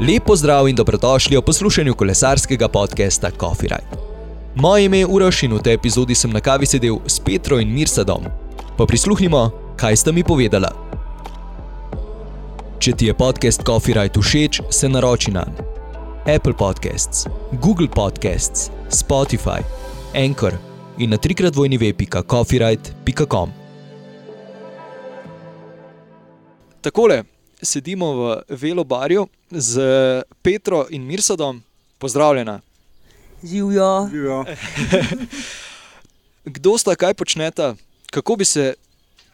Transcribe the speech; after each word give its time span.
Lepo 0.00 0.36
zdrav 0.36 0.68
in 0.68 0.76
dobrodošli 0.76 1.36
v 1.36 1.42
poslušanju 1.42 1.94
kolesarskega 1.94 2.68
podcasta 2.68 3.30
Coffee 3.30 3.68
Ride. 3.68 4.02
Moje 4.54 4.84
ime 4.84 4.98
je 4.98 5.06
Uroš 5.06 5.42
in 5.42 5.52
v 5.52 5.58
tej 5.58 5.74
epizodi 5.74 6.14
sem 6.14 6.30
na 6.30 6.38
kavi 6.40 6.66
sedel 6.66 7.02
s 7.06 7.18
Petro 7.18 7.58
in 7.58 7.66
Mirsadom. 7.74 8.22
Pa 8.78 8.86
prisluhnimo, 8.86 9.50
kaj 9.74 9.96
sta 9.96 10.14
mi 10.14 10.22
povedala. 10.22 10.70
Če 12.78 12.94
ti 12.94 13.10
je 13.10 13.14
podcast 13.14 13.66
Coffee 13.66 13.98
Ride 13.98 14.22
všeč, 14.22 14.60
se 14.70 14.86
naroči 14.88 15.34
na 15.34 15.42
Apple 16.30 16.54
Podcasts, 16.54 17.26
Google 17.58 17.90
Podcasts, 17.90 18.70
Spotify, 18.94 19.66
Anchor 20.14 20.54
in 20.98 21.10
na 21.10 21.18
trikrat 21.18 21.58
vojni 21.58 21.74
web.coffeeride.com. 21.74 23.50
Takole 26.86 27.37
sedimo 27.62 28.12
v 28.12 28.42
Velobarju 28.48 29.28
z 29.50 29.80
Petro 30.42 30.86
in 30.90 31.06
Mirsadom. 31.06 31.62
Pozdravljena. 31.98 32.60
Živijo. 33.42 34.08
Živijo. 34.10 34.44
Kdo 36.54 36.78
sta, 36.78 36.94
kaj 36.94 37.14
počneta, 37.14 37.74
kako 38.10 38.36
bi 38.36 38.44
se 38.44 38.74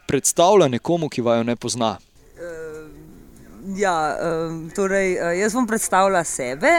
predstavljala 0.07 0.67
nekomu, 0.67 1.09
ki 1.09 1.21
vaju 1.21 1.43
ne 1.43 1.55
pozna? 1.55 1.97
Ja, 3.73 4.17
um, 4.21 4.69
torej, 4.69 5.17
uh, 5.17 5.33
jaz 5.33 5.53
bom 5.57 5.65
predstavila 5.67 6.21
sebe, 6.23 6.69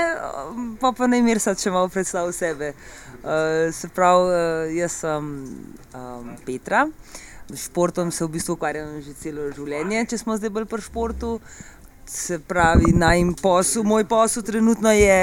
um, 0.47 0.77
pa 0.81 0.93
pa 0.95 1.09
naj 1.11 1.23
mir 1.23 1.41
sad, 1.43 1.59
če 1.59 1.73
malo 1.75 1.89
predstavim 1.91 2.31
sebe. 2.33 2.73
Uh, 3.27 3.75
se 3.75 3.91
pravi, 3.91 4.29
uh, 4.31 4.77
jaz 4.77 5.01
sem 5.03 5.33
Petra, 6.47 6.85
športom 7.55 8.11
se 8.11 8.25
v 8.25 8.29
bistvu 8.29 8.57
ukvarjam 8.57 9.01
že 9.03 9.15
celo 9.21 9.51
življenje, 9.55 10.07
če 10.11 10.19
smo 10.19 10.37
zdaj 10.37 10.51
bolj 10.51 10.69
pri 10.71 10.83
športu. 10.83 11.39
Se 12.07 12.39
pravi, 12.39 12.93
naj 12.95 13.25
posel, 13.43 13.83
moj 13.83 14.05
posel 14.07 14.45
trenutno 14.47 14.93
je, 14.95 15.19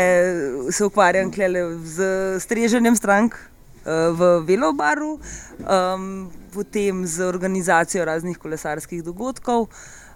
se 0.72 0.84
ukvarjam 0.84 1.32
z 1.32 2.08
streženjem 2.44 2.96
strank 3.00 3.38
uh, 3.40 4.12
v 4.12 4.44
Velobaru, 4.44 5.16
um, 5.64 6.30
potem 6.52 7.06
z 7.08 7.24
organizacijo 7.24 8.04
raznih 8.06 8.38
kolesarskih 8.38 9.04
dogodkov. 9.04 9.70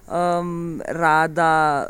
Um, 0.08 0.80
rada, 0.88 1.88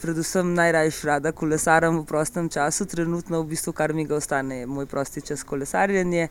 predvsem 0.00 0.54
najrajš 0.56 1.02
rada 1.04 1.32
kolesarjem 1.32 2.00
v 2.00 2.04
prostem 2.04 2.48
času, 2.48 2.84
trenutno 2.84 3.42
v 3.42 3.52
bistvu 3.56 3.72
kar 3.72 3.92
mi 3.92 4.04
ga 4.04 4.16
ostane, 4.16 4.60
je 4.60 4.66
moj 4.66 4.86
prosti 4.88 5.20
čas 5.20 5.44
kolesarjenje. 5.44 6.28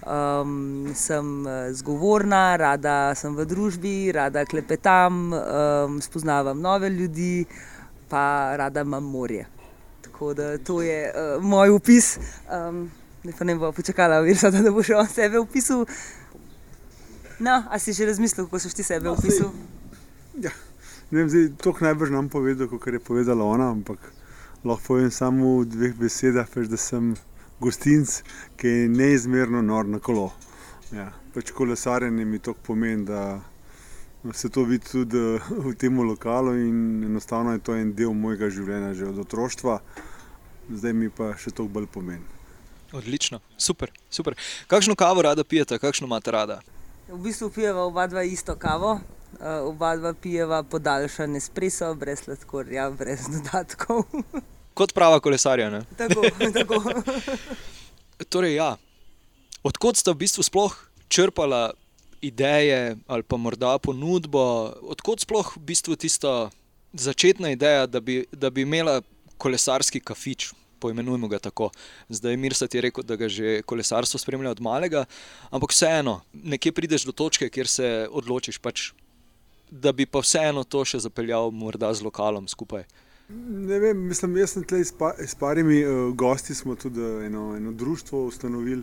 Um, 0.00 0.92
sem 0.96 1.44
zgovorna, 1.76 2.56
rada 2.56 3.12
sem 3.14 3.34
v 3.36 3.44
družbi, 3.44 4.12
rada 4.16 4.46
klepetam, 4.48 5.28
um, 5.28 5.98
spoznavam 6.00 6.60
nove 6.60 6.88
ljudi, 6.88 7.44
pa 8.08 8.56
rada 8.56 8.80
imam 8.80 9.04
morje. 9.04 9.44
Tako 10.00 10.34
da 10.34 10.58
to 10.58 10.80
je 10.82 11.12
uh, 11.12 11.42
moj 11.44 11.76
opis. 11.76 12.16
Um, 12.48 12.88
ne 13.24 13.32
pa 13.38 13.44
ne 13.44 13.54
bo 13.60 13.72
počakala, 13.72 14.22
da 14.24 14.60
ne 14.60 14.70
boš 14.70 14.90
on 14.96 15.08
sebe 15.08 15.38
opisal. 15.38 15.84
No, 17.40 17.64
a 17.70 17.78
si 17.78 17.92
že 17.92 18.06
razmislil, 18.06 18.44
kako 18.46 18.58
si 18.58 18.74
ti 18.76 18.82
sebe 18.82 19.08
opisal? 19.08 19.52
Ja. 20.40 20.50
Ne 21.10 21.18
vem, 21.18 21.28
zdaj 21.28 21.56
to 21.58 21.74
najbrž 21.80 22.10
nam 22.10 22.28
povedal, 22.28 22.68
kot 22.68 22.86
je 22.86 23.00
povedala 23.00 23.44
ona, 23.44 23.70
ampak 23.70 23.98
lahko 24.64 24.94
povem 24.94 25.10
samo 25.10 25.60
v 25.60 25.66
dveh 25.66 25.94
besedah, 25.96 26.46
peš, 26.46 26.68
da 26.70 26.76
sem 26.76 27.16
gostinc, 27.60 28.20
ki 28.56 28.68
je 28.68 28.88
neizmerno 28.88 29.62
nor 29.62 29.88
na 29.88 29.98
kolo. 29.98 30.30
Ja, 30.92 31.10
pač 31.34 31.52
kolesarjenje 31.54 32.24
mi 32.24 32.38
to 32.38 32.54
pomeni, 32.54 33.04
da 33.06 33.40
se 34.32 34.48
to 34.48 34.64
vidi 34.64 34.84
tudi 34.90 35.38
v 35.48 35.74
tem 35.78 36.00
lokalu 36.00 36.56
in 36.56 37.04
enostavno 37.04 37.52
je 37.52 37.58
to 37.58 37.76
en 37.76 37.94
del 37.94 38.12
mojega 38.12 38.50
življenja, 38.50 38.94
že 38.94 39.08
od 39.08 39.22
otroštva, 39.24 39.78
zdaj 40.70 40.92
mi 40.92 41.08
pa 41.08 41.32
še 41.38 41.54
to 41.54 41.68
bolj 41.68 41.88
pomeni. 41.92 42.26
Odlično, 42.92 43.38
super, 43.56 43.92
super. 44.10 44.34
Kakšno 44.66 44.96
kavo 44.98 45.22
rada 45.22 45.44
pijete, 45.44 45.78
kakšno 45.78 46.10
imate 46.10 46.34
rada? 46.34 46.60
V 47.08 47.18
bistvu 47.22 47.50
pijeva 47.54 47.86
oba 47.86 48.06
dva 48.10 48.22
isto 48.26 48.56
kavo. 48.58 48.98
Uh, 49.40 49.70
oba 49.70 49.94
dva 49.96 50.10
pijeva 50.12 50.62
podaljšan 50.66 51.36
espreso, 51.38 51.94
brez 51.94 52.24
sladkorja, 52.24 52.90
brez 52.90 53.28
dodatkov. 53.30 54.02
Kot 54.80 54.94
prava 54.96 55.20
kolesarja. 55.20 55.68
Ne? 55.68 55.82
tako, 55.98 56.24
tako. 56.58 56.78
torej, 58.32 58.54
ja. 58.56 58.76
Odkot 59.60 60.00
ste 60.00 60.14
v 60.14 60.22
bistvu 60.24 60.40
sploh 60.46 60.72
črpali 61.12 61.76
ideje 62.24 62.96
ali 63.04 63.22
pa 63.22 63.36
morda 63.36 63.76
ponudbo, 63.76 64.72
odkot 64.88 65.20
sploh 65.20 65.52
v 65.56 65.60
bistvu 65.68 65.96
tista 66.00 66.48
začetna 66.92 67.52
ideja, 67.52 67.84
da 67.86 68.00
bi, 68.00 68.24
da 68.32 68.50
bi 68.50 68.64
imela 68.64 69.02
kolesarski 69.36 70.00
kafič. 70.00 70.52
Poimenujemo 70.80 71.28
ga 71.28 71.36
tako. 71.38 71.68
Zdaj, 72.08 72.40
Mirsat 72.40 72.74
je 72.74 72.80
rekel, 72.80 73.04
da 73.04 73.16
ga 73.20 73.28
že 73.28 73.60
kolesarstvo 73.68 74.16
spremlja 74.16 74.54
od 74.56 74.64
malega, 74.64 75.04
ampak 75.52 75.76
vseeno, 75.76 76.22
nekje 76.32 76.72
prideš 76.72 77.04
do 77.04 77.12
točke, 77.12 77.50
kjer 77.52 77.68
se 77.68 77.88
odločiš, 78.08 78.56
pač, 78.64 78.94
da 79.68 79.92
bi 79.92 80.08
pa 80.08 80.24
vseeno 80.24 80.64
to 80.64 80.80
še 80.88 81.02
zapeljal, 81.04 81.52
morda 81.52 81.92
z 81.92 82.00
lokalom 82.08 82.48
skupaj. 82.48 82.88
Ne 83.32 83.78
vem, 83.78 83.98
mislim, 84.08 84.36
jaz 84.36 84.56
sem 84.56 84.64
tukaj 84.64 84.84
s, 84.84 84.92
pa, 84.98 85.12
s 85.18 85.36
parimi 85.38 85.84
uh, 85.84 86.14
gosti, 86.18 86.54
smo 86.54 86.74
tudi 86.74 87.00
eno, 87.26 87.56
eno 87.56 87.72
društvo 87.72 88.24
ustanovili 88.26 88.82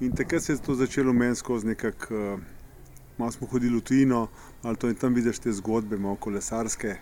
in 0.00 0.12
takrat 0.16 0.42
se 0.42 0.52
je 0.52 0.58
to 0.58 0.74
začelo 0.74 1.12
meni 1.12 1.36
skozi 1.36 1.66
nekako, 1.66 2.14
uh, 2.14 2.40
malo 3.18 3.32
smo 3.32 3.46
hodili 3.46 3.76
v 3.76 3.80
tujino, 3.80 4.26
ali 4.62 4.76
to 4.76 4.88
in 4.88 4.94
tam 4.94 5.14
vidiš 5.14 5.38
te 5.38 5.52
zgodbe, 5.52 5.96
malo 5.96 6.16
kolesarske. 6.16 6.96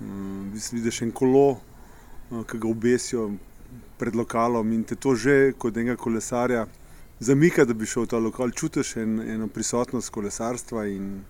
Um, 0.00 0.50
vidiš 0.72 1.02
en 1.02 1.12
kolo, 1.12 1.50
uh, 1.50 2.42
ki 2.46 2.58
ga 2.58 2.68
obesijo 2.68 3.30
pred 3.98 4.16
lokalom 4.16 4.72
in 4.72 4.84
te 4.84 4.96
to 4.96 5.14
že 5.14 5.52
kot 5.58 5.76
enega 5.76 5.96
kolesarja 5.96 6.66
zamika, 7.20 7.64
da 7.64 7.74
bi 7.74 7.86
šel 7.86 8.08
v 8.08 8.10
ta 8.10 8.18
lokal, 8.18 8.50
čutiš 8.50 8.96
en, 8.96 9.20
eno 9.20 9.48
prisotnost 9.48 10.10
kolesarstva 10.10 10.86
in 10.88 11.20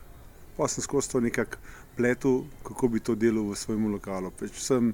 pa 0.56 0.68
sem 0.68 0.84
skozi 0.84 1.10
to 1.10 1.20
nekako 1.20 1.58
pletel, 1.96 2.44
kako 2.64 2.88
bi 2.88 3.00
to 3.00 3.14
delal 3.14 3.50
v 3.50 3.56
svojem 3.56 3.86
lokalu. 3.92 4.30
Peč 4.38 4.60
sem 4.62 4.92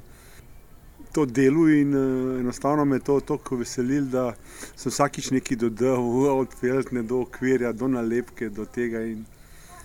to 1.13 1.27
delal 1.27 1.71
in 1.71 1.95
uh, 1.95 2.41
enostavno 2.41 2.85
me 2.85 2.99
to 3.01 3.21
tako 3.21 3.57
veselil, 3.63 4.09
da 4.11 4.35
sem 4.77 4.93
vsakič 4.93 5.31
nekaj 5.37 5.57
dodal, 5.57 6.05
od 6.43 6.57
peltne 6.61 7.03
do 7.03 7.23
okvirja, 7.25 7.73
do 7.73 7.89
nalepke, 7.89 8.49
do 8.49 8.67
tega. 8.67 9.03
In 9.07 9.25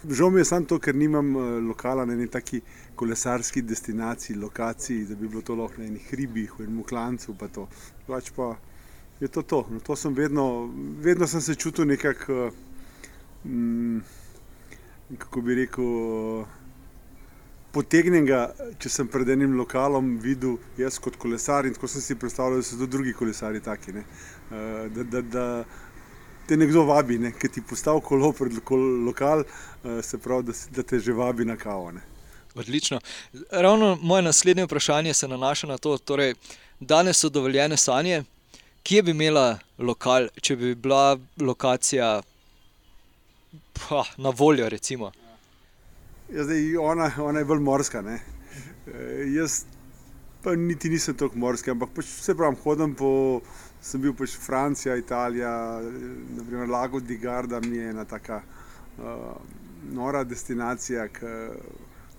žal 0.09 0.31
mi 0.31 0.41
je 0.41 0.49
samo 0.49 0.65
to, 0.65 0.79
ker 0.79 0.95
nimam 0.95 1.35
uh, 1.35 1.43
lokala 1.67 2.05
na 2.05 2.15
neki 2.15 2.31
taki 2.31 2.61
kolesarski 2.95 3.61
destinaciji, 3.61 4.37
lokaciji, 4.37 5.05
da 5.09 5.15
bi 5.15 5.27
bilo 5.27 5.41
to 5.41 5.55
lahko 5.55 5.81
na 5.81 5.87
enih 5.87 6.09
hribih, 6.11 6.57
v 6.59 6.67
enem 6.67 6.83
klancu. 6.83 7.35
Pa 7.39 7.47
to. 7.47 7.67
Pač 8.07 8.33
pa 8.35 8.55
je 9.19 9.27
to 9.27 9.41
to. 9.41 9.65
No, 9.69 9.79
to 9.79 9.95
sem 9.95 10.13
vedno, 10.13 10.67
vedno 10.99 11.27
sem 11.27 11.41
se 11.41 11.55
čutil 11.55 11.85
nekako. 11.85 12.51
Uh, 13.45 14.19
kako 15.17 15.41
bi 15.41 15.55
rekel, 15.55 15.85
potegnem 17.71 18.25
ga, 18.27 18.41
če 18.79 18.89
sem 18.91 19.07
pred 19.11 19.29
enim 19.33 19.55
lokalom 19.59 20.17
videl, 20.23 20.57
jaz 20.79 20.99
kot 20.99 21.17
kolesar 21.19 21.67
in 21.67 21.75
tako 21.75 21.89
sem 21.91 22.03
si 22.03 22.17
predstavljal, 22.19 22.59
da 22.61 22.67
so 22.67 22.79
tudi 22.79 22.91
drugi 22.97 23.13
kolesari 23.17 23.63
taki. 23.63 23.95
Ne? 23.95 24.03
Da, 24.95 25.03
da, 25.03 25.21
da 25.21 25.45
te 26.47 26.57
nekdo 26.57 26.83
vabi, 26.89 27.19
ne? 27.21 27.31
ki 27.31 27.49
ti 27.49 27.63
postavi 27.63 28.03
kolo 28.03 28.31
pred 28.35 28.57
lokal, 29.05 29.45
se 30.03 30.19
pravi, 30.19 30.49
da, 30.51 30.57
da 30.77 30.83
te 30.83 30.99
že 30.99 31.15
vabi 31.15 31.47
na 31.47 31.55
kavo. 31.57 31.91
Ne? 31.95 32.03
Odlično. 32.55 32.99
Ravno 33.51 33.97
moje 34.01 34.21
naslednje 34.21 34.65
vprašanje 34.65 35.13
se 35.13 35.27
nanaša 35.27 35.67
na 35.67 35.77
to, 35.77 35.97
torej, 35.97 36.35
danes 36.79 37.19
so 37.19 37.29
dovoljene 37.29 37.77
sanje. 37.77 38.23
Kje 38.83 39.03
bi 39.03 39.11
imela 39.11 39.59
lokal, 39.77 40.27
če 40.41 40.55
bi 40.55 40.75
bila 40.75 41.17
lokacija 41.39 42.21
pa, 43.73 44.03
na 44.17 44.29
voljo. 44.29 44.69
Recimo. 44.69 45.11
Ja, 46.31 46.43
zdaj, 46.43 46.77
ona, 46.77 47.11
ona 47.19 47.39
je 47.39 47.45
bolj 47.45 47.59
morska. 47.59 48.03
E, 48.07 48.19
jaz 49.35 49.65
pa 50.43 50.55
niti 50.55 50.89
nisem 50.89 51.15
tako 51.17 51.37
morski, 51.37 51.71
ampak 51.71 51.89
pač 51.95 52.07
vse 52.07 52.35
pravim, 52.35 52.55
hodim 52.63 52.95
po. 52.95 53.41
Sem 53.81 54.01
bil 54.01 54.13
pač 54.13 54.35
Francija, 54.37 54.93
Italija, 54.95 55.51
naprimer 56.37 56.69
Lago 56.69 56.99
di 57.01 57.17
Garda, 57.17 57.59
mi 57.65 57.77
je 57.77 57.89
ena 57.89 58.05
taka 58.05 58.37
uh, 58.43 59.31
nora 59.89 60.21
destinacija, 60.23 61.07
ki 61.07 61.31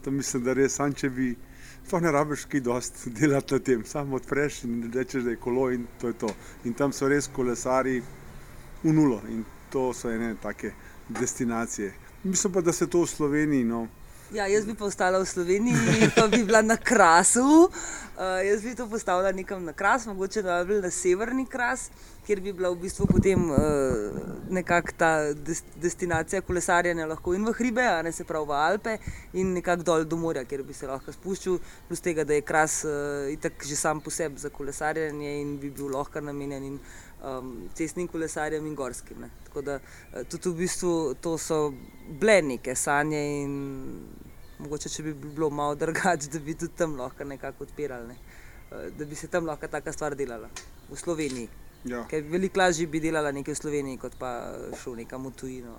tam 0.03 0.19
mislim, 0.19 0.43
da 0.43 0.57
res, 0.59 0.75
sam, 0.75 0.91
če 0.93 1.11
bi, 1.15 1.29
to 1.89 2.01
ne 2.03 2.11
rabiš 2.11 2.49
kaj 2.51 2.65
dosti 2.67 3.11
delati 3.21 3.55
na 3.55 3.65
tem, 3.71 3.87
samo 3.87 4.19
odpreš 4.19 4.65
in 4.67 4.91
rečeš, 4.95 5.23
da 5.23 5.37
je 5.37 5.41
kolo 5.41 5.71
in 5.71 5.87
to 6.01 6.11
je 6.11 6.19
to. 6.25 6.35
In 6.67 6.75
tam 6.75 6.93
so 6.93 7.09
res 7.09 7.31
kolesari 7.33 8.01
v 8.83 8.93
nulo 8.93 9.23
in 9.31 9.45
to 9.71 9.93
so 9.95 10.11
ene 10.11 10.35
take 10.43 10.75
destinacije. 11.09 11.93
Mislim 12.25 12.53
pa, 12.53 12.61
da 12.61 12.73
se 12.73 12.91
to 12.91 13.07
v 13.07 13.15
Sloveniji, 13.15 13.65
no, 13.65 13.87
Ja, 14.33 14.47
jaz 14.49 14.65
bi 14.65 14.73
pa 14.73 14.87
ostala 14.89 15.19
v 15.21 15.27
Sloveniji, 15.29 16.09
pa 16.17 16.25
bi 16.25 16.41
bila 16.41 16.63
na 16.65 16.79
krasu. 16.81 17.69
Uh, 18.17 18.41
jaz 18.41 18.63
bi 18.65 18.73
to 18.75 18.87
postavila 18.89 19.33
nekam 19.33 19.65
na 19.65 19.73
kras, 19.77 20.07
mogoče 20.09 20.43
najbolj 20.43 20.81
na 20.81 20.91
severni 20.91 21.45
kras, 21.47 21.91
kjer 22.27 22.41
bi 22.41 22.53
bila 22.53 22.71
v 22.71 22.79
bistvu 22.85 23.07
potem 23.11 23.51
uh, 23.51 23.59
nekakšna 24.51 24.99
ta 24.99 25.11
des 25.35 25.63
destinacija 25.83 26.43
kolesarjenja, 26.47 27.07
lahko 27.11 27.35
in 27.35 27.45
v 27.47 27.55
hribe, 27.59 27.83
a 27.83 28.03
ne 28.03 28.13
se 28.13 28.25
pravi 28.25 28.47
v 28.49 28.59
Alpe, 28.59 28.97
in 29.35 29.55
nekako 29.59 29.87
dol 29.89 30.05
do 30.07 30.17
morja, 30.17 30.45
kjer 30.47 30.63
bi 30.67 30.77
se 30.77 30.87
lahko 30.87 31.15
spuščal, 31.15 31.59
plus 31.89 32.05
tega, 32.05 32.25
da 32.25 32.39
je 32.39 32.45
kras 32.47 32.83
uh, 32.87 33.31
itak 33.33 33.67
že 33.67 33.77
sam 33.77 34.01
po 34.01 34.11
sebi 34.11 34.39
za 34.39 34.51
kolesarjenje 34.51 35.39
in 35.41 35.57
bi 35.59 35.71
bil 35.71 35.91
lahko 35.97 36.21
namenjen 36.21 36.69
in, 36.71 36.81
um, 37.23 37.55
cestnim 37.75 38.09
kolesarjem 38.09 38.67
in 38.67 38.75
gorskim. 38.75 39.21
Ne. 39.21 39.31
Tako 39.47 39.63
da 39.63 39.79
tudi 40.29 40.51
v 40.51 40.57
bistvu 40.63 40.93
to 41.21 41.37
so 41.39 41.73
bile 42.21 42.41
neke 42.43 42.75
sanje 42.79 43.23
in 43.43 43.57
mogoče 44.63 44.91
če 44.93 45.03
bi 45.03 45.15
bilo 45.15 45.51
malo 45.51 45.75
drugače, 45.75 46.31
da 46.33 46.39
bi 46.39 46.55
tudi 46.55 46.77
tam 46.79 46.97
lahko 46.99 47.25
nekako 47.25 47.67
odpirali, 47.67 48.09
ne? 48.09 48.17
Eh, 48.73 48.91
da 48.99 49.05
bi 49.05 49.15
se 49.15 49.29
tam 49.29 49.47
lahko 49.47 49.69
taka 49.69 49.93
stvar 49.93 50.17
delala 50.17 50.49
v 50.91 50.97
Sloveniji. 50.97 51.62
Ja. 51.85 52.07
Veliko 52.31 52.61
lažje 52.61 52.87
bi 52.87 53.01
delala 53.01 53.33
nekaj 53.33 53.55
v 53.55 53.59
Sloveniji, 53.59 53.99
kot 53.99 54.15
pa 54.19 54.33
šel 54.83 55.01
nekam 55.03 55.27
v 55.27 55.33
tujino. 55.37 55.75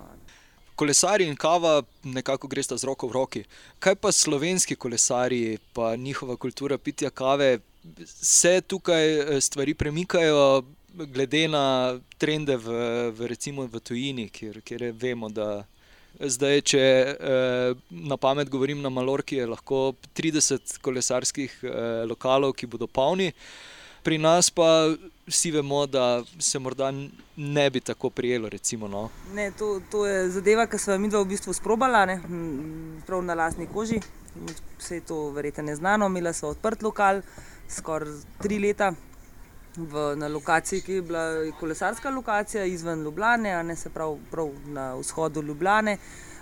Kolesari 0.74 1.28
in 1.30 1.36
kava 1.38 1.82
nekako 2.02 2.48
gresta 2.50 2.76
z 2.76 2.88
roko 2.88 3.08
v 3.08 3.14
roki. 3.14 3.42
Kaj 3.78 3.94
pa 4.02 4.12
slovenski 4.12 4.76
kolesari, 4.76 5.58
pa 5.72 5.94
njihova 5.96 6.36
kultura 6.36 6.78
pitja 6.78 7.10
kave, 7.10 7.58
se 8.06 8.60
tukaj 8.60 9.04
eh, 9.18 9.40
stvari 9.40 9.74
premikajo, 9.74 10.64
glede 10.94 11.48
na 11.48 11.98
trende 12.18 12.56
v, 12.56 12.74
v, 13.10 13.26
recimo, 13.26 13.66
v 13.66 13.80
tujini, 13.80 14.28
kjer, 14.28 14.60
kjer 14.62 14.90
vemo, 14.92 15.28
da 15.28 15.64
Zdaj, 16.14 16.60
če 16.62 16.78
eh, 16.78 17.74
na 17.90 18.16
pamet 18.16 18.46
govorim 18.46 18.78
na 18.78 18.90
Malorki, 18.90 19.40
je 19.40 19.48
lahko 19.50 19.96
30 20.14 20.76
kolesarskih 20.78 21.56
eh, 21.66 22.04
lokalov, 22.06 22.54
ki 22.54 22.70
bodo 22.70 22.86
polni. 22.86 23.32
Pri 24.04 24.18
nas 24.18 24.50
pa 24.50 24.92
vsi 25.26 25.50
vemo, 25.50 25.86
da 25.86 26.22
se 26.38 26.58
morda 26.58 26.92
ne 27.36 27.70
bi 27.70 27.80
tako 27.80 28.10
prijelo. 28.10 28.48
Recimo, 28.48 28.88
no. 28.88 29.08
ne, 29.34 29.50
to, 29.58 29.80
to 29.90 30.06
je 30.06 30.28
zadeva, 30.30 30.66
ki 30.66 30.78
smo 30.78 30.98
mi 30.98 31.08
dva 31.08 31.22
v 31.22 31.30
bistvu 31.32 31.52
sprobala, 31.56 32.04
ne, 32.06 32.18
prav 33.06 33.24
na 33.24 33.34
lastni 33.34 33.66
koži. 33.66 34.00
Vse 34.78 35.00
je 35.00 35.06
to 35.08 35.30
verjetno 35.30 35.64
neznano. 35.64 36.06
Imela 36.06 36.32
smo 36.32 36.52
odprt 36.52 36.82
lokal 36.82 37.22
skoraj 37.68 38.12
tri 38.42 38.58
leta, 38.58 38.92
v, 39.76 40.04
na 40.16 40.28
lokaciji, 40.28 40.84
ki 40.84 40.92
je 40.92 41.02
bila 41.02 41.24
kolesarska 41.60 42.10
lokacija 42.10 42.64
izven 42.64 43.02
Ljubljana, 43.02 43.62
ne 43.62 43.76
se 43.76 43.90
pravi 43.90 44.20
prav 44.30 44.52
na 44.66 44.94
vzhodu 44.94 45.42
Ljubljana. 45.42 45.92
Uh, 45.92 46.33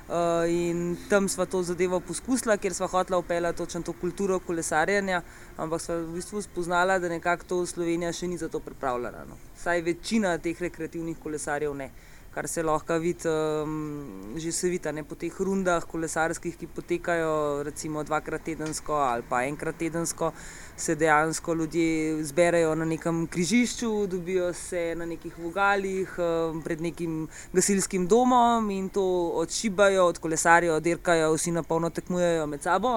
in 0.49 0.97
tam 1.09 1.29
smo 1.29 1.47
to 1.47 1.63
zadevo 1.63 2.01
poskusili, 2.01 2.59
ker 2.59 2.75
smo 2.75 2.87
hoteli 2.87 3.19
upeljati 3.19 3.59
točno 3.59 3.83
to 3.83 3.93
kulturo 3.93 4.39
kolesarjenja, 4.39 5.23
ampak 5.57 5.81
smo 5.81 5.95
v 5.95 6.15
bistvu 6.15 6.43
spoznali, 6.43 7.01
da 7.01 7.09
nekako 7.09 7.45
to 7.49 7.67
Slovenija 7.67 8.13
še 8.13 8.29
ni 8.29 8.39
za 8.39 8.49
to 8.49 8.61
pripravljena. 8.61 9.25
No. 9.29 9.37
Saj 9.57 9.81
večina 9.81 10.39
teh 10.39 10.61
rekreativnih 10.61 11.19
kolesarjev 11.23 11.75
ne. 11.75 11.85
Uh, 11.85 12.12
kar 12.35 12.49
se 12.49 12.63
lahko 12.63 12.99
vidi, 12.99 13.29
um, 13.29 14.35
že 14.37 14.53
se 14.53 14.69
vidi 14.69 14.93
ne, 14.93 15.05
po 15.05 15.15
teh 15.15 15.33
rundah 15.39 15.85
kolesarskih, 15.85 16.57
ki 16.57 16.67
potekajo 16.67 17.63
recimo 17.63 18.03
dvakrat 18.03 18.43
tedensko 18.43 18.97
ali 18.97 19.23
pa 19.29 19.43
enkrat 19.45 19.77
tedensko, 19.77 20.33
se 20.77 20.95
dejansko 20.97 21.55
ljudje 21.55 22.25
zberejo 22.25 22.75
na 22.75 22.85
nekem 22.85 23.27
križišču, 23.27 24.07
dobijo 24.07 24.53
se 24.53 24.95
na 24.97 25.07
nekih 25.07 25.39
vogalih 25.39 26.17
um, 26.19 26.63
pred 26.63 26.81
nekim 26.81 27.29
gasilskim 27.53 28.09
domom 28.09 28.71
in 28.71 28.89
to 28.89 29.05
odšibajo, 29.45 30.07
odkolesarijo, 30.07 30.81
dirkajo, 30.81 31.35
vsi 31.37 31.53
na 31.53 31.63
polno 31.63 31.91
tekmujejo 31.91 32.47
med 32.47 32.63
sabo 32.63 32.97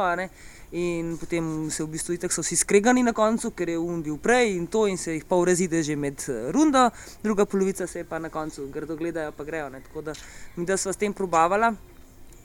in 0.75 1.16
potem 1.18 1.72
se 1.72 1.83
v 1.83 1.88
bistvu 1.88 2.18
tako 2.19 2.36
so 2.36 2.44
vsi 2.44 2.57
skregani 2.60 3.04
na 3.04 3.13
koncu, 3.16 3.54
ker 3.56 3.69
je 3.69 3.77
um 3.80 4.01
bil 4.04 4.18
prej 4.19 4.57
in 4.57 4.68
to 4.68 4.88
in 4.92 4.98
se 4.98 5.13
jih 5.13 5.24
pol 5.24 5.45
razide 5.48 5.83
že 5.83 5.95
med 5.95 6.19
eh, 6.27 6.51
rundo, 6.51 6.89
druga 7.24 7.45
polovica 7.45 7.88
se 7.88 8.00
je 8.00 8.06
pa 8.06 8.19
na 8.19 8.30
koncu, 8.30 8.68
grdo 8.68 8.95
gledajo, 8.95 9.31
pa 9.31 9.44
grejo. 9.44 9.69
Ne. 9.69 9.80
Tako 9.81 10.01
da 10.01 10.13
mi 10.56 10.66
da 10.66 10.77
smo 10.77 10.94
s 10.94 10.98
tem 10.98 11.13
probavala, 11.13 11.74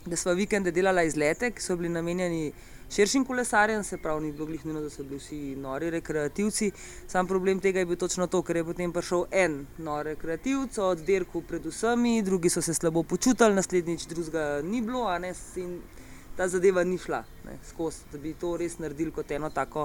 da 0.06 0.16
smo 0.16 0.34
vikende 0.34 0.70
delala 0.70 1.02
izlete, 1.02 1.50
ki 1.50 1.62
so 1.62 1.76
bili 1.76 1.88
namenjeni 1.88 2.52
širšim 2.90 3.24
kolesarjem, 3.24 3.82
se 3.84 3.98
pravi, 3.98 4.26
ni 4.26 4.32
bilo 4.32 4.46
glih 4.46 4.66
nujno, 4.66 4.80
da 4.80 4.90
so 4.90 5.02
bili 5.02 5.18
vsi 5.18 5.56
nori 5.56 5.90
rekreativci. 5.90 6.70
Sam 7.06 7.26
problem 7.26 7.60
tega 7.60 7.78
je 7.78 7.86
bil 7.86 7.96
točno 7.96 8.26
to, 8.26 8.42
ker 8.42 8.56
je 8.56 8.64
potem 8.64 8.92
prišel 8.92 9.24
en 9.30 9.64
nor 9.78 10.06
rekreativc 10.06 10.78
od 10.78 11.02
dirku 11.06 11.42
pred 11.42 11.66
vsemi, 11.66 12.22
drugi 12.22 12.50
so 12.50 12.62
se 12.62 12.74
slabo 12.74 13.02
počutili, 13.02 13.54
naslednjič 13.54 14.06
drugega 14.06 14.62
ni 14.62 14.82
bilo, 14.82 15.06
a 15.06 15.18
ne 15.18 15.34
ta 16.40 16.48
zadeva 16.48 16.80
ni 16.84 16.96
šla 16.98 17.20
skozi, 17.68 18.06
da 18.12 18.18
bi 18.18 18.30
to 18.40 18.54
res 18.56 18.78
naredili 18.80 19.12
kot 19.12 19.28
eno 19.36 19.50
tako 19.52 19.82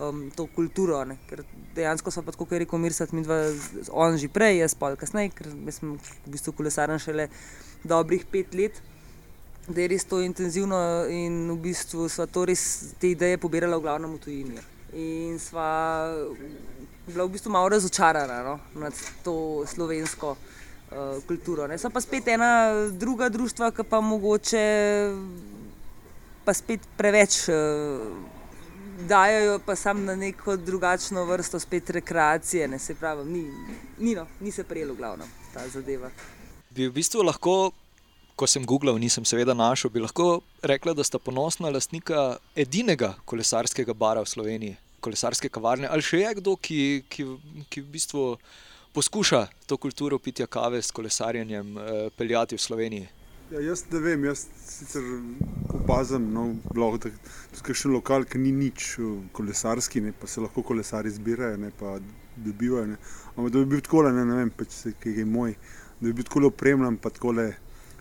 um, 0.00 0.22
kulturo. 0.54 1.02
Ne? 1.04 1.18
Ker 1.28 1.42
dejansko 1.76 2.12
so 2.14 2.22
pa 2.24 2.32
kot 2.32 2.54
je 2.54 2.62
rekel 2.62 2.80
Mirsat, 2.80 3.12
mi 3.12 3.20
dva, 3.26 3.36
on 3.92 4.16
že 4.16 4.30
prej, 4.32 4.62
jaz 4.62 4.74
pa 4.78 4.94
kasneje, 4.96 5.34
ker 5.36 5.50
sem 5.74 5.98
v 5.98 6.32
bistvu 6.32 6.54
kolesaren 6.56 7.02
šele 7.02 7.28
dobrih 7.84 8.24
pet 8.24 8.56
let. 8.56 8.80
Da 9.68 9.82
je 9.84 9.90
res 9.92 10.08
to 10.08 10.22
intenzivno 10.24 10.78
in 11.12 11.42
v 11.50 11.58
bistvu 11.66 12.08
smo 12.08 12.24
to 12.32 12.46
res 12.48 12.62
te 12.96 13.12
ideje 13.12 13.36
pobirali 13.36 13.76
v 13.76 13.84
glavnem 13.84 14.16
v 14.16 14.22
tujini. 14.24 14.64
In 14.96 15.36
sva 15.36 15.68
bila 17.04 17.28
v 17.28 17.34
bistvu 17.36 17.52
malo 17.52 17.68
razočarana 17.76 18.40
no, 18.48 18.56
nad 18.80 18.96
to 19.20 19.36
slovensko 19.68 20.32
uh, 20.32 21.20
kulturo. 21.28 21.68
Ne. 21.68 21.76
So 21.76 21.92
pa 21.92 22.00
spet 22.00 22.32
ena 22.32 22.72
druga 22.96 23.28
društva, 23.28 23.74
ki 23.76 23.84
pa 23.84 24.00
mogoče 24.00 24.64
pa 26.48 26.54
spet 26.56 26.80
preveč 26.96 27.42
uh, 27.52 28.08
dajo, 29.04 29.58
pa 29.66 29.74
sam 29.76 30.06
na 30.06 30.14
neko 30.16 30.56
drugačno 30.56 31.26
vrsto 31.28 31.60
spet 31.60 31.90
rekreacije. 31.90 32.68
Ne, 32.68 32.78
se 32.78 32.94
pravi, 32.94 33.24
ni, 33.28 33.42
ni, 33.98 34.14
no, 34.14 34.24
ni 34.40 34.52
se 34.52 34.64
prijelo, 34.64 34.94
glavno 34.94 35.28
ta 35.52 35.66
zadeva. 35.68 36.08
Bi 36.70 36.86
v 36.88 36.94
bistvu 36.96 37.20
lahko, 37.22 37.72
ko 38.32 38.48
sem 38.48 38.64
googlal, 38.64 38.96
nisem 38.96 39.28
seveda 39.28 39.52
našel, 39.52 39.92
bi 39.92 40.00
lahko 40.00 40.40
rekla, 40.62 40.96
da 40.96 41.04
sta 41.04 41.20
ponosna 41.20 41.68
lastnika 41.74 42.38
edinega 42.56 43.12
kolesarskega 43.28 43.92
bara 43.92 44.24
v 44.24 44.32
Sloveniji, 44.32 44.78
kolesarske 45.04 45.52
kavarne. 45.52 45.92
Ali 45.92 46.06
še 46.06 46.22
je 46.22 46.32
kdo, 46.40 46.56
ki, 46.56 46.80
ki, 47.12 47.28
ki 47.68 47.84
v 47.84 47.92
bistvu 47.98 48.24
poskuša 48.96 49.44
to 49.68 49.76
kulturo 49.76 50.16
pitja 50.16 50.48
kave 50.48 50.80
s 50.80 50.96
kolesarjenjem 50.96 51.76
eh, 51.76 52.02
peljati 52.16 52.56
v 52.56 52.66
Sloveniji? 52.70 53.17
Ja, 53.48 53.60
jaz 53.64 53.84
ne 53.88 53.98
vem, 54.04 54.24
jaz 54.28 54.42
sicer 54.68 55.04
opazim, 55.72 56.26
no, 56.34 56.42
da 57.00 57.08
je 57.08 57.76
še 57.80 57.88
lokal, 57.88 58.26
ki 58.28 58.40
ni 58.42 58.50
nič 58.52 58.88
eh, 59.00 59.12
kolesarski, 59.32 60.02
ne, 60.04 60.12
pa 60.12 60.28
se 60.28 60.42
lahko 60.44 60.60
kolesari 60.68 61.08
zbirajo, 61.14 61.56
ne, 61.62 61.70
pa 61.78 61.94
dobivajo. 62.36 62.90
Ne. 62.90 62.98
Ampak 63.36 63.54
da 63.54 63.62
bi 63.62 63.70
bil 63.70 63.80
tako, 63.86 64.02
ne, 64.12 64.24
ne 64.28 64.36
vem, 64.42 64.50
pač 64.52 64.76
se, 64.76 64.92
kaj 65.00 65.16
je 65.22 65.24
moj, 65.24 65.54
da 66.00 66.10
bi 66.10 66.12
bil 66.18 66.28
tako 66.28 66.42
opremljen, 66.50 66.98
pa 67.00 67.08
tako 67.14 67.32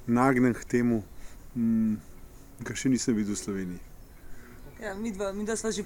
nagnen 0.08 0.56
k 0.56 0.68
temu, 0.68 1.00
mm, 1.56 1.96
kar 2.68 2.80
še 2.80 2.92
nisem 2.92 3.16
videl 3.16 3.38
v 3.38 3.40
Sloveniji. 3.40 3.80
Ja, 4.84 4.98
mi 5.00 5.14
dva, 5.16 5.32
mi 5.32 5.48
dva 5.48 5.56
smo 5.56 5.72
že 5.72 5.86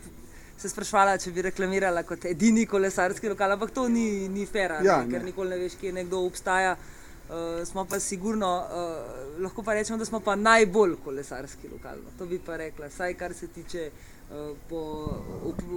se 0.57 0.69
sprašvala, 0.69 1.19
če 1.21 1.31
bi 1.33 1.45
reklamirala 1.45 2.01
kot 2.05 2.25
edini 2.29 2.65
kolesarski 2.69 3.29
lokal, 3.29 3.53
ampak 3.55 3.71
to 3.77 3.85
ni, 3.89 4.27
ni 4.29 4.45
fair, 4.49 4.79
ja, 4.81 5.03
ne, 5.05 5.13
ker 5.13 5.25
nikoli 5.25 5.53
ne 5.53 5.61
veš, 5.61 5.77
kje 5.77 5.93
nekdo 6.01 6.25
obstaja. 6.25 6.73
Uh, 7.31 7.67
smo 7.67 7.85
pa 7.85 7.99
sigurno, 7.99 8.47
uh, 8.59 9.41
lahko 9.43 9.63
pa 9.63 9.73
rečemo, 9.73 9.97
da 9.97 10.05
smo 10.05 10.19
pa 10.19 10.35
najbolj 10.35 10.95
kolesarski 11.03 11.69
lokal. 11.71 11.97
To 12.17 12.25
bi 12.25 12.39
pa 12.45 12.57
rekla, 12.57 12.89
saj 12.89 13.13
kar 13.13 13.33
se 13.33 13.47
tiče 13.47 13.91
uh, 14.31 14.57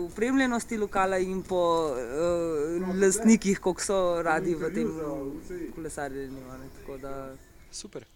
upremljenosti 0.07 0.79
lokala 0.79 1.19
in 1.19 1.43
po 1.43 1.95
uh, 1.95 2.99
lastnikih, 3.03 3.59
kako 3.59 3.81
so 3.81 4.23
radi 4.23 4.55
v 4.55 4.75
tem 4.75 4.91
kolesarjenju. 5.75 6.43
Super. 7.71 8.14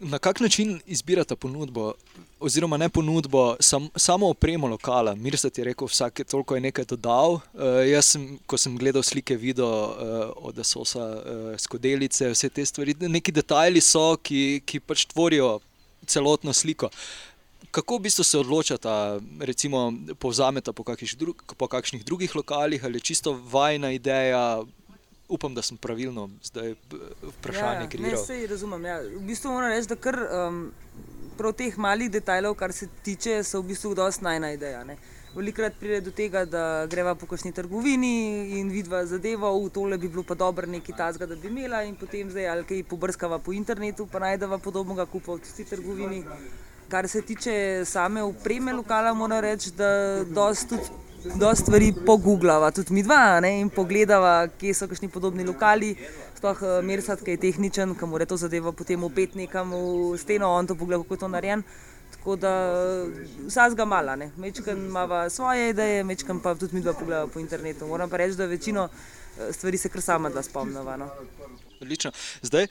Na 0.00 0.18
kak 0.18 0.40
način 0.40 0.80
izbirate 0.86 1.36
ponudbo, 1.36 1.92
oziroma 2.40 2.76
ne 2.76 2.88
ponudbo, 2.88 3.56
sam, 3.60 3.88
samo 3.96 4.28
opremo 4.30 4.68
lokala? 4.68 5.14
Mir 5.14 5.38
se 5.38 5.50
ti 5.50 5.60
je 5.60 5.64
rekel, 5.64 5.88
vsak 5.88 6.18
je 6.18 6.24
toliko 6.24 6.54
je 6.54 6.60
nekaj 6.60 6.84
dodal. 6.84 7.32
Uh, 7.32 7.40
jaz, 7.90 8.12
sem, 8.14 8.38
ko 8.46 8.58
sem 8.58 8.76
gledal 8.78 9.02
slike, 9.02 9.36
videl 9.36 9.66
uh, 9.66 9.90
od 10.36 10.60
Sosa, 10.66 11.02
uh, 11.02 11.56
skodelice, 11.58 12.30
vse 12.30 12.48
te 12.48 12.66
stvari, 12.66 12.94
neki 13.00 13.32
detajli 13.32 13.80
so, 13.82 14.14
ki, 14.22 14.62
ki 14.66 14.80
pač 14.80 15.08
tvorijo 15.10 15.58
celotno 16.06 16.54
sliko. 16.54 16.90
Kako 17.70 17.98
v 17.98 18.06
bistvu 18.06 18.24
se 18.24 18.38
odločate, 18.38 18.88
recimo, 19.40 19.90
povzamete 20.18 20.72
po, 20.72 20.84
drug, 21.18 21.42
po 21.58 21.66
kakšnih 21.66 22.04
drugih 22.04 22.36
lokalih 22.36 22.84
ali 22.84 23.00
čisto 23.00 23.34
vajna 23.50 23.90
ideja, 23.92 24.62
upam, 25.28 25.54
da 25.54 25.62
sem 25.62 25.76
pravilno 25.76 26.30
zdaj 26.42 26.74
vprašanje 27.22 27.84
ja, 27.84 27.88
križal. 27.88 28.24
Ne, 28.28 28.46
razumem. 28.46 28.84
Ja. 28.84 28.98
V 29.00 29.26
bistvu 29.28 29.52
moram 29.52 29.70
reči, 29.70 29.88
da 29.88 29.96
kar 29.96 30.18
um, 30.18 30.60
prav 31.38 31.54
teh 31.58 31.78
malih 31.78 32.10
detajlov, 32.10 32.56
kar 32.58 32.72
se 32.72 32.88
tiče, 33.02 33.42
so 33.44 33.62
v 33.62 33.72
bistvu 33.72 33.94
dosti 33.94 34.24
najna 34.24 34.52
ideja. 34.56 34.84
Ne. 34.84 34.96
Velikrat 35.34 35.76
pride 35.78 36.00
do 36.00 36.10
tega, 36.10 36.44
da 36.48 36.86
greva 36.90 37.12
po 37.14 37.28
kakšni 37.28 37.52
trgovini 37.52 38.58
in 38.58 38.70
vidva 38.72 39.04
zadevo, 39.06 39.50
v 39.60 39.68
tole 39.70 39.98
bi 39.98 40.08
bilo 40.08 40.24
pa 40.26 40.34
dobro 40.34 40.66
nekaj 40.66 40.96
tazga, 40.96 41.28
da 41.28 41.36
bi 41.36 41.52
imela 41.52 41.82
in 41.84 41.94
potem 41.96 42.30
zdaj 42.30 42.48
ali 42.48 42.64
kaj 42.64 42.86
pobrskava 42.88 43.38
po 43.38 43.52
internetu, 43.52 44.08
pa 44.08 44.24
najdeva 44.24 44.58
podobnega 44.58 45.06
kupa 45.06 45.36
v 45.36 45.44
tisti 45.44 45.68
trgovini. 45.68 46.24
kar 46.88 47.08
se 47.08 47.22
tiče 47.22 47.84
same 47.84 48.22
upreme 48.22 48.72
lokala, 48.72 49.12
moram 49.14 49.40
reči, 49.40 49.70
da 49.76 50.24
dosti 50.24 50.68
tudi. 50.68 51.07
Dosta 51.24 51.54
stvari 51.54 51.92
pogooglava, 52.06 52.70
tudi 52.70 52.94
mi 52.94 53.02
dva, 53.02 53.40
ne, 53.42 53.50
in 53.58 53.70
pogledava, 53.74 54.46
kje 54.60 54.74
so 54.74 54.86
kakšni 54.86 55.08
podobni 55.10 55.44
lokali. 55.46 55.96
Sploh 56.38 56.62
uh, 56.62 56.76
Mersat, 56.86 57.24
ki 57.26 57.34
je 57.34 57.40
tehničen, 57.42 57.96
ki 57.98 58.06
mora 58.06 58.26
to 58.28 58.38
zadevo 58.38 58.70
potem 58.72 59.02
upet 59.02 59.34
nekam 59.34 59.74
v 59.74 60.18
steno, 60.22 60.52
on 60.54 60.70
to 60.70 60.78
pogleda, 60.78 61.02
kako 61.02 61.18
je 61.18 61.22
to 61.24 61.30
narejeno. 61.34 61.62
Tako 62.14 62.36
da 62.40 62.52
vsak 63.48 63.74
ga 63.76 63.84
mala, 63.84 64.16
mečkam 64.36 64.86
ima 64.86 65.28
svoje 65.30 65.70
ideje, 65.70 66.04
mečkam 66.04 66.40
pa 66.40 66.54
tudi 66.54 66.76
mi 66.76 66.82
dva 66.86 66.94
pogleda 66.94 67.26
po 67.26 67.42
internetu. 67.42 67.86
Moram 67.86 68.10
pa 68.10 68.16
reči, 68.16 68.38
da 68.38 68.46
večino 68.46 68.88
eh, 68.88 69.52
stvari 69.52 69.78
se 69.78 69.88
kar 69.88 70.02
sama 70.02 70.30
da 70.30 70.42
spomnila. 70.42 70.96
No. 70.96 71.10
Odlično. 71.80 72.12
Zdaj, 72.42 72.66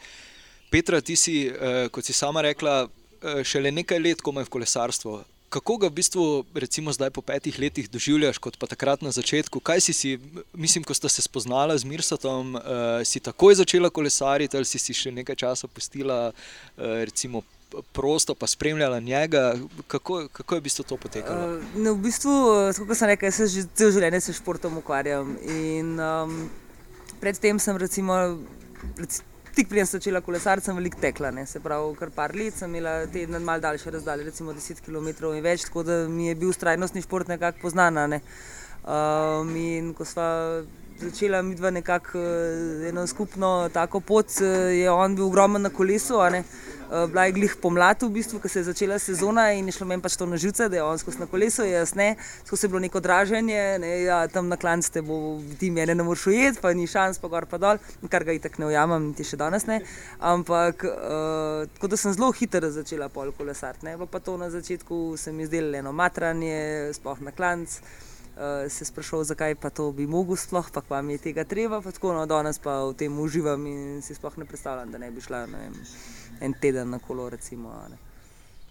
Petra, 0.72 1.02
ti 1.02 1.16
si, 1.16 1.50
uh, 1.52 1.92
kot 1.92 2.06
si 2.06 2.14
sama 2.14 2.42
rekla, 2.42 2.88
uh, 2.88 3.44
šele 3.44 3.72
nekaj 3.72 4.00
let 4.00 4.22
komaj 4.22 4.48
v 4.48 4.56
kolesarstvu. 4.56 5.20
Kako 5.50 5.78
ga 5.78 5.88
v 5.88 5.96
bistvu, 5.96 6.24
recimo 6.52 6.92
zdaj 6.92 7.10
po 7.16 7.24
petih 7.24 7.56
letih, 7.56 7.88
doživljaš 7.88 8.38
kot 8.44 8.58
pa 8.60 8.68
takrat 8.68 9.00
na 9.00 9.16
začetku? 9.16 9.64
Kaj 9.64 9.80
si 9.80 9.94
si, 9.96 10.10
mislim, 10.52 10.84
ko 10.84 10.92
ste 10.92 11.08
se 11.08 11.24
spoznala 11.24 11.78
z 11.78 11.88
Mirsatom, 11.88 12.56
uh, 12.56 12.62
si 13.08 13.24
takoj 13.24 13.56
začela 13.56 13.88
kolesariti 13.90 14.58
ali 14.60 14.68
si 14.68 14.80
si 14.80 14.92
še 14.92 15.12
nekaj 15.16 15.40
časa 15.40 15.72
pustila, 15.72 16.32
uh, 16.32 17.00
recimo. 17.04 17.44
Prosto 17.92 18.32
pa 18.32 18.48
spremljala 18.48 19.02
njega, 19.04 19.60
kako, 19.92 20.30
kako 20.32 20.56
je 20.56 20.60
v 20.60 20.64
bistvu 20.64 20.84
to 20.88 20.96
potekalo? 20.96 21.60
Uh, 21.60 21.64
ne, 21.76 21.92
v 21.92 22.00
bistvu, 22.00 22.32
kot 22.72 22.96
sem 22.96 23.12
rekel, 23.12 23.32
se 23.32 23.48
že 23.52 23.66
cel 23.76 23.92
življenje 23.92 24.24
s 24.24 24.36
športom 24.40 24.80
ukvarjam. 24.80 25.36
In, 25.44 26.00
um, 26.00 26.48
predtem 27.20 27.60
sem, 27.60 27.76
recimo, 27.76 28.40
recimo 28.96 29.37
tik 29.58 29.70
prije 29.70 29.86
začela 29.90 30.22
kolesariti, 30.22 30.66
sem 30.70 30.78
veliko 30.78 31.00
tekla, 31.02 31.32
ne. 31.34 31.46
se 31.50 31.60
pravi, 31.60 31.96
kar 31.98 32.12
par 32.14 32.36
let 32.38 32.54
sem 32.54 32.70
imela 32.70 33.08
te 33.10 33.26
malo 33.28 33.62
daljše 33.64 33.92
razdalje, 33.92 34.28
recimo 34.30 34.54
10 34.54 34.84
km 34.86 35.32
in 35.34 35.44
več, 35.44 35.66
tako 35.66 35.84
da 35.88 35.96
mi 36.08 36.28
je 36.28 36.36
bil 36.36 36.54
trajnostni 36.54 37.02
šport 37.02 37.28
nekako 37.28 37.64
poznana. 37.66 38.06
Ne. 38.08 38.22
Um, 38.86 39.56
in 39.58 39.94
ko 39.98 40.06
smo 40.06 40.28
začela 41.00 41.42
mi 41.42 41.56
dva 41.56 41.70
nekako 41.70 42.20
uh, 42.20 42.88
eno 42.90 43.08
skupno 43.08 43.70
tako 43.74 44.00
pot, 44.00 44.28
uh, 44.42 44.48
je 44.74 44.92
on 44.92 45.16
bil 45.16 45.26
ogromen 45.26 45.62
na 45.62 45.70
kolesu. 45.70 46.18
Uh, 46.18 47.10
bila 47.10 47.26
je 47.26 47.32
glih 47.32 47.56
pomlad, 47.62 48.02
v 48.02 48.10
bistvu, 48.10 48.40
ko 48.40 48.48
se 48.48 48.60
je 48.60 48.64
začela 48.64 49.00
sezona 49.00 49.52
in 49.52 49.68
je 49.68 49.76
šlo 49.76 49.88
meni 49.88 50.02
pač 50.02 50.16
to 50.16 50.26
na 50.26 50.38
živce, 50.40 50.70
da 50.70 50.78
je 50.78 50.84
on 50.84 50.98
skozi 50.98 51.20
na 51.20 51.28
kolesu, 51.28 51.66
jaz 51.68 51.94
ne, 51.96 52.16
skozi 52.46 52.66
je 52.66 52.70
bilo 52.70 52.80
neko 52.80 53.00
draženje, 53.04 53.80
ne, 53.84 53.92
ja, 54.04 54.22
tam 54.32 54.48
na 54.48 54.56
klancu 54.58 55.04
bo 55.04 55.18
ti 55.60 55.72
mene 55.72 55.96
ne 55.96 56.04
moreš 56.04 56.28
ujeti, 56.32 56.62
pa 56.62 56.72
ni 56.74 56.88
šans, 56.88 57.20
pa 57.20 57.28
gor 57.28 57.46
pa 57.46 57.60
dol, 57.60 57.82
kar 58.10 58.24
ga 58.24 58.32
itak 58.32 58.56
ne 58.60 58.72
ujamem, 58.72 59.12
ti 59.14 59.28
še 59.28 59.36
danes 59.38 59.68
ne. 59.68 59.82
Ampak 60.20 60.88
uh, 60.88 61.68
tako 61.76 61.92
da 61.92 62.00
sem 62.00 62.16
zelo 62.16 62.32
hitro 62.32 62.72
začela 62.72 63.10
pol 63.12 63.36
kolesariti. 63.36 63.98
Pa 64.12 64.20
to 64.24 64.38
na 64.38 64.50
začetku 64.50 65.18
se 65.18 65.36
mi 65.36 65.46
zdelo 65.46 65.76
eno 65.76 65.92
matranje, 65.92 66.94
sploh 66.96 67.20
na 67.20 67.36
klancu 67.36 67.84
uh, 67.84 68.08
se 68.70 68.86
sprašoval, 68.86 69.24
zakaj 69.24 69.56
pa 69.56 69.70
to 69.70 69.92
bi 69.92 70.08
mogel 70.08 70.38
sploh, 70.38 70.70
pa 70.74 70.82
vam 70.90 71.10
je 71.10 71.18
tega 71.18 71.44
treba. 71.44 71.82
Tako, 71.82 72.14
no, 72.14 72.26
danes 72.26 72.60
pa 72.60 72.84
v 72.86 72.94
tem 72.94 73.20
uživam 73.20 73.66
in 73.68 74.02
si 74.06 74.14
sploh 74.14 74.38
ne 74.38 74.46
predstavljam, 74.46 74.92
da 74.92 75.02
ne 75.02 75.12
bi 75.12 75.22
šla 75.22 75.46
ne 75.46 75.64
vem, 75.68 75.80
en 76.42 76.54
teden 76.62 76.94
na 76.94 77.00
kolo. 77.00 77.30
Recimo, 77.30 77.74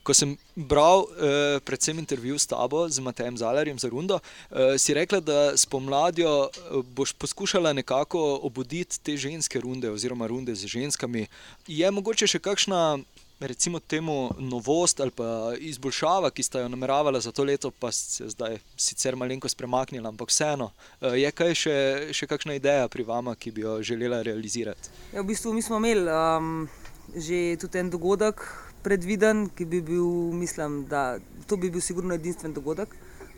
Ko 0.06 0.14
sem 0.14 0.36
bral 0.54 1.02
eh, 1.02 1.58
predvsem 1.66 1.98
intervju 1.98 2.38
s 2.38 2.46
tabo, 2.46 2.84
z 2.86 3.02
Matejem 3.02 3.34
Zalarjem 3.34 3.78
za 3.78 3.90
Rundo, 3.90 4.20
eh, 4.22 4.78
si 4.78 4.94
rekla, 4.94 5.18
da 5.20 5.56
spomladjo 5.58 6.46
eh, 6.46 6.82
boš 6.94 7.12
poskušala 7.18 7.72
nekako 7.72 8.22
obuditi 8.46 9.00
te 9.02 9.16
ženske 9.16 9.60
runde 9.60 9.90
oziroma 9.90 10.26
runde 10.30 10.54
z 10.54 10.70
ženskami. 10.70 11.26
Je 11.66 11.90
mogoče 11.90 12.30
še 12.30 12.38
kakšna 12.38 13.02
recimo 13.40 13.80
temu 13.80 14.30
novost 14.38 15.00
ali 15.00 15.10
pa 15.10 15.52
izboljšava, 15.58 16.30
ki 16.30 16.42
sta 16.42 16.60
jo 16.60 16.68
nameravala 16.68 17.20
za 17.20 17.32
to 17.32 17.44
leto, 17.44 17.70
pa 17.70 17.92
se 17.92 18.28
zdaj 18.28 18.58
sicer 18.76 19.16
malenkost 19.16 19.56
premaknila, 19.56 20.08
ampak 20.08 20.28
vseeno, 20.28 20.70
eh, 21.00 21.20
je 21.20 21.30
kaj 21.30 21.54
še, 21.54 21.76
še 22.12 22.26
kakšna 22.26 22.56
ideja 22.56 22.88
pri 22.88 23.04
vama, 23.04 23.34
ki 23.34 23.50
bi 23.50 23.60
jo 23.60 23.82
želela 23.82 24.22
realizirati? 24.22 24.90
Ja, 25.12 25.22
v 25.22 25.26
bistvu 25.32 25.52
mi 25.52 25.62
smo 25.62 25.76
imeli 25.76 26.08
um, 26.08 26.68
že 27.16 27.56
tudi 27.60 27.78
en 27.78 27.90
dogodek 27.90 28.40
predviden, 28.82 29.48
ki 29.50 29.64
bi 29.64 29.80
bil, 29.82 30.06
mislim, 30.32 30.84
da 30.86 31.18
to 31.46 31.56
bi 31.56 31.70
bil 31.70 31.80
sigurno 31.80 32.14
edinstven 32.14 32.54
dogodek 32.54 32.94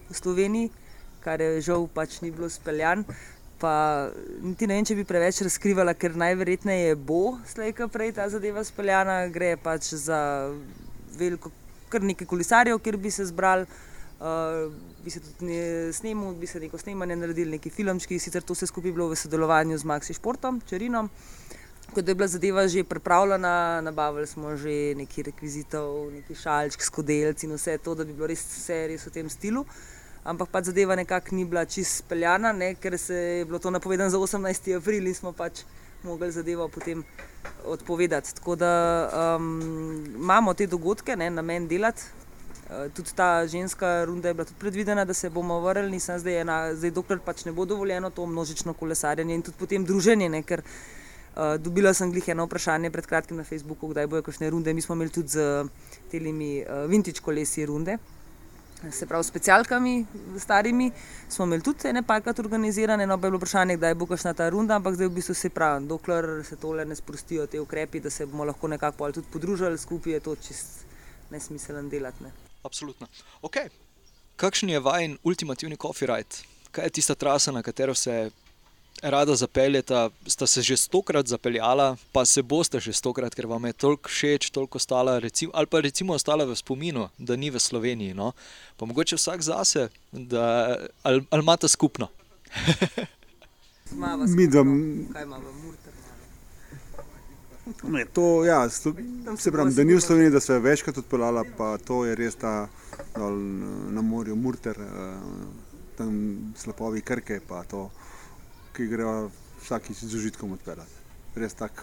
v 0.09 0.15
Sloveniji, 0.15 0.71
kar 1.25 1.41
je 1.41 1.61
žal 1.61 1.89
pač 1.95 2.21
ni 2.23 2.31
bilo 2.31 2.49
speljan. 2.49 3.05
Pa 3.59 4.07
niti 4.43 4.69
ne 4.71 4.77
vem, 4.79 4.87
če 4.87 4.95
bi 4.95 5.05
preveč 5.07 5.41
razkrivala, 5.43 5.97
ker 5.99 6.15
najverjetneje 6.19 6.95
bo 6.95 7.39
slej, 7.51 7.73
ko 7.75 7.89
prej 7.91 8.13
ta 8.15 8.29
zadeva 8.31 8.63
speljana. 8.63 9.25
Gre 9.35 9.57
pač 9.59 9.91
za 9.99 10.21
veliko, 11.19 11.51
kar 11.91 12.07
nekaj 12.07 12.29
kolesarjev, 12.31 12.79
kjer 12.85 12.99
bi 13.03 13.11
se 13.11 13.27
zbrali, 13.27 13.67
uh, 14.23 14.71
bi 15.03 15.11
se 15.11 15.25
tudi 15.25 15.59
snimali, 15.93 16.37
bi 16.39 16.47
se 16.47 16.63
neko 16.63 16.79
snemanje 16.79 17.19
naredili, 17.19 17.57
neki 17.57 17.75
filmčki. 17.75 18.21
Sicer 18.23 18.47
to 18.47 18.55
vse 18.55 18.71
skupaj 18.71 18.95
bilo 18.95 19.11
v 19.11 19.19
sodelovanju 19.19 19.83
z 19.83 19.91
Maxi 19.91 20.15
Športom, 20.15 20.63
Čerinom. 20.71 21.11
Ko 21.91 21.99
je 22.05 22.15
bila 22.15 22.29
zadeva 22.31 22.69
že 22.69 22.85
pripravljena, 22.85 23.81
nabavili 23.83 24.27
smo 24.27 24.55
že 24.57 24.95
nekaj 24.95 25.33
rekvizitov, 25.33 26.13
nekaj 26.13 26.37
šalčk, 26.37 26.83
skodelci 26.85 27.49
in 27.49 27.59
vse 27.59 27.79
to, 27.83 27.95
da 27.99 28.05
bi 28.05 28.13
bilo 28.13 28.29
res 28.29 28.45
vse 28.45 28.85
res 28.93 29.07
v 29.09 29.15
tem 29.19 29.31
stilu 29.33 29.65
ampak 30.29 30.51
pač 30.53 30.69
zadeva 30.69 30.97
nekako 30.97 31.37
ni 31.37 31.45
bila 31.49 31.65
čist 31.65 32.05
speljana, 32.05 32.53
ne, 32.53 32.75
ker 32.77 32.99
se 33.01 33.15
je 33.15 33.45
bilo 33.49 33.59
to 33.59 33.71
napovedano 33.71 34.11
za 34.11 34.19
18. 34.19 34.77
april 34.77 35.07
in 35.07 35.15
smo 35.15 35.33
pač 35.33 35.65
mogli 36.05 36.31
zadevo 36.33 36.69
potem 36.69 37.05
odpovedati. 37.65 38.35
Tako 38.35 38.57
da 38.57 38.73
um, 39.09 40.05
imamo 40.15 40.55
te 40.55 40.67
dogodke, 40.67 41.17
ne, 41.17 41.31
na 41.31 41.43
meni 41.43 41.69
delati. 41.69 42.03
Uh, 42.69 42.93
tudi 42.93 43.15
ta 43.17 43.47
ženska 43.47 44.05
runda 44.05 44.29
je 44.29 44.35
bila 44.35 44.45
tudi 44.45 44.61
predvidena, 44.61 45.05
da 45.05 45.15
se 45.15 45.31
bomo 45.31 45.61
vrnili, 45.61 45.97
nisem 45.97 46.19
zdaj 46.21 46.41
ena, 46.43 46.59
zdaj 46.75 46.93
dokler 46.93 47.25
pač 47.25 47.47
ne 47.49 47.53
bo 47.53 47.65
dovoljeno 47.65 48.11
to 48.11 48.27
množično 48.27 48.75
kolesarjenje 48.77 49.35
in 49.35 49.43
tudi 49.43 49.57
potem 49.59 49.85
druženje, 49.85 50.29
ne, 50.29 50.43
ker 50.43 50.61
uh, 50.61 51.57
dobila 51.57 51.95
sem 51.95 52.13
glih 52.13 52.29
eno 52.29 52.45
vprašanje 52.45 52.93
pred 52.93 53.09
kratkim 53.09 53.41
na 53.41 53.49
Facebooku, 53.49 53.89
kdaj 53.89 54.07
bojo 54.07 54.29
kakšne 54.29 54.53
runde. 54.53 54.75
Mi 54.77 54.85
smo 54.85 54.95
imeli 54.95 55.11
tudi 55.11 55.41
z 55.41 55.65
telimi 56.13 56.61
uh, 56.61 56.85
vintage 56.91 57.25
kolesi 57.25 57.67
runde 57.67 57.97
se 58.91 59.07
pravi, 59.07 59.25
specialkami, 59.25 60.07
starimi, 60.39 60.91
smo 61.29 61.45
imeli 61.45 61.63
tudi 61.63 61.89
ene 61.89 62.03
parkrat 62.03 62.39
organizirane, 62.39 63.07
no 63.07 63.19
pa 63.19 63.27
je 63.27 63.31
bilo 63.31 63.39
vprašanje, 63.39 63.77
kdaj 63.77 63.95
bo 63.95 64.07
kašna 64.07 64.35
ta 64.35 64.49
runda, 64.49 64.77
ampak 64.77 64.95
zdaj 64.95 65.09
v 65.09 65.15
bistvu 65.19 65.35
se 65.35 65.51
pravi, 65.51 65.87
dokler 65.87 66.45
se 66.47 66.57
tole 66.57 66.85
ne 66.85 66.97
sprostijo 66.97 67.47
te 67.47 67.61
ukrepi, 67.61 68.01
da 68.01 68.11
se 68.11 68.27
bomo 68.27 68.45
lahko 68.45 68.69
nekako 68.69 69.13
tudi 69.13 69.27
podružili 69.33 69.79
skupaj, 69.79 70.13
je 70.13 70.21
to 70.21 70.37
čist 70.37 70.85
nesmiselen 71.31 71.89
delati. 71.89 72.25
Ne. 72.25 72.33
Absolutno. 72.63 73.07
Ok. 73.43 73.57
Kakšen 74.37 74.71
je 74.71 74.81
vajen 74.81 75.19
ultimativni 75.25 75.77
coffee 75.77 76.07
ride? 76.07 76.45
Kaj 76.71 76.85
je 76.85 76.91
tista 76.91 77.15
trasa, 77.15 77.53
na 77.53 77.63
katero 77.63 77.95
se 77.95 78.31
rada 79.03 79.37
zapeljeta, 79.37 80.11
sta 80.27 80.47
se 80.47 80.63
že 80.63 80.77
stokrat 80.77 81.27
zapeljala, 81.27 81.97
pa 82.13 82.25
se 82.25 82.43
boste 82.43 82.81
že 82.81 82.93
stokrat, 82.93 83.35
ker 83.35 83.47
vam 83.47 83.65
je 83.65 83.73
toliko 83.73 84.09
všeč, 84.09 84.51
toliko 84.51 84.79
ostala, 84.79 85.19
recimo, 85.19 85.53
ali 85.55 85.67
pa 85.67 85.81
recimo 85.81 86.13
ostala 86.15 86.45
v 86.45 86.57
spominu, 86.57 87.09
da 87.19 87.37
ni 87.37 87.51
v 87.51 87.59
Sloveniji. 87.59 88.15
No? 88.15 88.33
Pa 88.77 88.87
mogoče 88.87 89.17
vsak 89.17 89.43
zase, 89.43 89.89
da, 90.13 90.77
ali, 91.03 91.25
ali 91.31 91.43
imate 91.43 91.69
skupno. 91.69 92.09
Mi, 94.27 94.47
da 94.47 94.63
ne, 97.83 98.05
to, 98.05 98.45
ja, 98.45 98.69
sto, 98.69 98.95
se 99.39 99.53
pravi, 99.53 99.75
da 99.75 99.85
ni 99.85 99.95
v 99.95 100.01
Sloveniji, 100.01 100.31
da 100.31 100.41
se 100.41 100.53
je 100.53 100.61
večkrat 100.61 100.99
odpeljala, 100.99 101.45
pa 101.57 101.79
to 101.79 102.05
je 102.05 102.15
res 102.17 102.35
ta 102.35 102.69
dol, 103.17 103.37
na 103.93 104.03
morju, 104.03 104.37
Murter, 104.37 104.77
eh, 104.81 105.17
tam 105.97 106.13
slapovi 106.57 107.01
krke, 107.01 107.41
pa 107.49 107.65
to 107.65 107.91
ki 108.79 108.87
grejo 108.87 109.31
vsakič 109.65 110.05
z 110.07 110.15
užitkom 110.15 110.53
odpeljati. 110.55 111.03
Res 111.35 111.55
tako. 111.59 111.83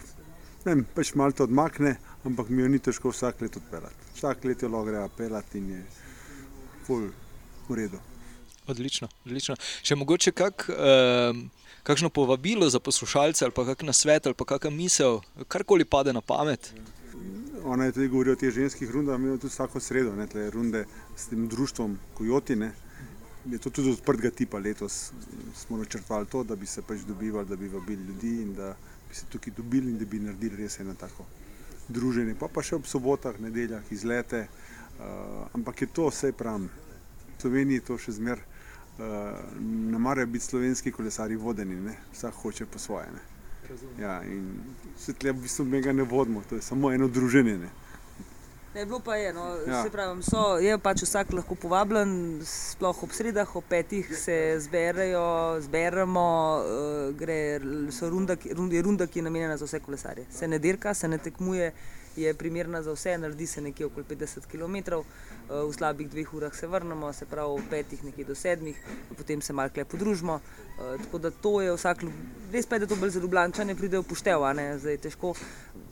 Pač 0.95 1.11
malo 1.19 1.35
to 1.35 1.43
odmakne, 1.43 1.97
ampak 2.23 2.47
mi 2.49 2.63
jo 2.63 2.69
ni 2.71 2.79
težko 2.79 3.11
vsak 3.11 3.43
let 3.43 3.57
odpeljati. 3.59 4.11
Vsak 4.15 4.47
let 4.47 4.63
jo 4.63 4.71
lahko 4.71 4.87
grejo 4.87 5.09
peljati 5.17 5.59
in 5.59 5.69
je 5.75 5.81
ful 6.87 7.09
v 7.67 7.75
redu. 7.75 7.99
Odlično, 8.71 9.09
odlično. 9.27 9.57
Še 9.83 9.97
mogoče 9.99 10.31
kak, 10.31 10.69
eh, 10.71 11.35
kakšno 11.83 12.09
povabilo 12.09 12.69
za 12.69 12.79
poslušalce 12.79 13.45
ali 13.45 13.53
pa 13.53 13.65
kak 13.65 13.83
na 13.83 13.93
svet 13.93 14.25
ali 14.25 14.33
pa 14.33 14.45
kakšna 14.45 14.71
misel, 14.71 15.19
karkoli 15.47 15.85
pade 15.85 16.13
na 16.13 16.21
pamet. 16.21 16.71
Ona 17.65 17.85
je 17.85 17.91
tudi 17.91 18.07
govorila 18.07 18.33
o 18.33 18.39
teh 18.39 18.53
ženskih 18.53 18.89
rundah, 18.89 19.19
mi 19.19 19.27
imamo 19.27 19.41
tudi 19.41 19.51
vsako 19.51 19.79
sredo, 19.79 20.15
ne, 20.15 20.27
runde 20.49 20.85
s 21.17 21.27
tem 21.27 21.47
društvom 21.49 21.99
Kojotine 22.13 22.71
je 23.51 23.57
to 23.57 23.69
tudi 23.69 23.91
odprtega 23.91 24.29
tipa 24.35 24.57
letos. 24.57 25.11
Smo 25.55 25.77
načrtovali 25.77 26.25
to, 26.25 26.43
da 26.43 26.55
bi 26.55 26.65
se 26.65 26.81
pač 26.81 26.99
dobivali, 27.07 27.47
da 27.47 27.55
bi 27.55 27.67
vabili 27.67 28.03
ljudi 28.03 28.41
in 28.41 28.53
da 28.53 28.75
bi 29.09 29.15
se 29.15 29.25
tukaj 29.29 29.53
dobili 29.57 29.91
in 29.91 29.97
da 29.97 30.05
bi 30.05 30.19
naredili 30.19 30.55
res 30.55 30.79
eno 30.79 30.93
tako 30.93 31.25
druženje. 31.87 32.35
Pa, 32.39 32.47
pa 32.47 32.63
še 32.65 32.79
ob 32.79 32.89
sobotah, 32.89 33.37
nedeljah, 33.39 33.85
izlete. 33.91 34.47
Uh, 34.95 35.45
ampak 35.53 35.81
je 35.81 35.87
to 35.93 36.09
vse 36.09 36.31
pravim. 36.33 36.69
V 37.35 37.41
Sloveniji 37.41 37.85
to 37.85 37.97
še 37.97 38.17
zmer. 38.17 38.41
Uh, 38.95 39.35
ne 39.59 39.99
marajo 39.99 40.27
biti 40.31 40.45
slovenski 40.45 40.91
kolesari 40.91 41.35
vodeni, 41.35 41.75
ne? 41.75 41.97
vsak 42.13 42.33
hoče 42.41 42.65
po 42.65 42.79
svoje. 42.79 43.09
Ja, 43.99 44.21
in 44.23 44.61
se 44.97 45.13
tle 45.13 45.33
v 45.33 45.43
bistvu 45.43 45.65
mega 45.65 45.91
ne 45.93 46.05
vodimo, 46.07 46.43
to 46.49 46.55
je 46.55 46.61
samo 46.61 46.93
eno 46.93 47.09
druženje. 47.11 47.57
Ne? 47.59 47.69
Ne, 48.75 48.85
bilo 48.85 48.99
pa 48.99 49.15
je, 49.15 49.33
no, 49.33 49.55
Ja. 49.67 49.83
se 49.83 49.89
pravi, 49.89 50.23
so, 50.23 50.57
je 50.59 50.77
pač 50.77 51.01
vsak 51.01 51.31
lahko 51.33 51.55
povabljen, 51.55 52.09
sploh 52.43 53.03
ob 53.03 53.11
sredah, 53.11 53.55
ob 53.55 53.63
petih 53.63 54.09
se 54.13 54.35
zberejo, 54.59 55.21
zberemo, 55.61 56.25
uh, 56.59 57.15
gre, 57.15 57.59
so 57.89 58.09
runda, 58.09 58.35
ki- 58.35 58.51
rund, 58.51 58.73
je 58.73 58.81
runda, 58.81 59.07
ki 59.07 59.19
je 59.19 59.23
namenjena 59.23 59.55
za 59.57 59.65
vse 59.65 59.79
kolesarje. 59.79 60.25
Se 60.29 60.47
ne 60.47 60.59
dirka, 60.59 60.93
se 60.93 61.07
ne 61.07 61.17
tekmuje, 61.17 61.71
je 62.17 62.33
primerna 62.33 62.81
za 62.81 62.91
vse, 62.91 63.17
naredi 63.17 63.47
se 63.47 63.61
nekje 63.61 63.85
okoli 63.85 64.05
50 64.05 64.43
km, 64.45 64.75
uh, 64.93 65.05
v 65.47 65.73
slabih 65.73 66.09
dveh 66.09 66.33
urah 66.33 66.55
se 66.55 66.67
vrnemo, 66.67 67.13
se 67.13 67.25
pravi 67.25 67.49
ob 67.53 67.69
petih 67.69 68.03
nekje 68.03 68.25
do 68.25 68.35
sedmih, 68.35 68.75
potem 69.17 69.41
se 69.41 69.53
malo 69.53 69.69
kle 69.69 69.85
podružimo. 69.85 70.35
Uh, 70.35 71.01
tako 71.01 71.17
da 71.17 71.31
to 71.31 71.61
je 71.61 71.71
vsak, 71.71 72.03
res 72.51 72.65
pa 72.65 72.75
je, 72.75 72.79
da 72.79 72.87
to 72.87 72.95
bolj 72.95 73.09
za 73.09 73.19
Ljubljane 73.19 73.75
pride 73.75 73.99
v 73.99 74.03
poštev, 74.03 74.43
a 74.43 74.53
ne, 74.53 74.79
zdaj 74.79 74.97
težko. 74.99 75.31